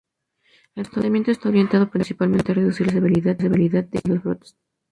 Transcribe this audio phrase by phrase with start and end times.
[0.73, 4.57] El tratamiento está orientado principalmente a reducir la frecuencia y severidad de los brotes.